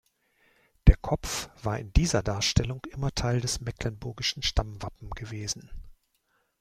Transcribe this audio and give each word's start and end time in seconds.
Der 0.87 0.97
Kopf 0.97 1.51
war 1.63 1.77
in 1.77 1.93
dieser 1.93 2.23
Darstellung 2.23 2.81
immer 2.89 3.11
Teil 3.13 3.39
des 3.39 3.61
mecklenburgischen 3.61 4.41
Stammwappen 4.41 5.11
gewesen. 5.11 5.69